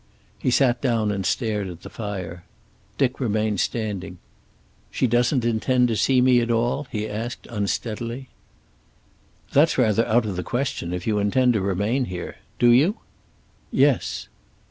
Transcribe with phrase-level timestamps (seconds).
[0.39, 2.43] He sat down and stared at the fire.
[2.97, 4.17] Dick remained standing.
[4.89, 8.29] "She doesn't intend to see me at all?" he asked, unsteadily.
[9.53, 12.37] "That's rather out of the question, if you intend to remain here.
[12.57, 12.97] Do you?"
[13.71, 14.27] "Yes."